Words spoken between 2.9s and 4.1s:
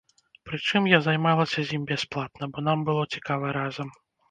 было цікава разам.